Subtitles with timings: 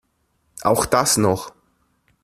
[0.63, 1.53] Auch das noch!